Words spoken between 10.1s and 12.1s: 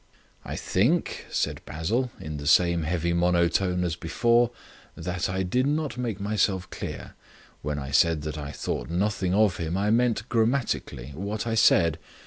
grammatically what I said.